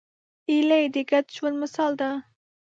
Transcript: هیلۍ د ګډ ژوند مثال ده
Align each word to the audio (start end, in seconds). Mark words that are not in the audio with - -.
هیلۍ 0.49 0.85
د 0.93 0.95
ګډ 1.09 1.25
ژوند 1.35 1.55
مثال 1.63 1.91
ده 2.01 2.09